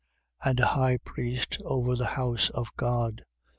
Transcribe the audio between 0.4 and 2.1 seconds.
And a high priest over the